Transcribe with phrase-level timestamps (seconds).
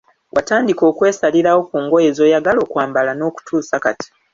[0.35, 4.07] Watandika okwesalirawo ku ngoye zoyagala okwambala nokutuusa kati.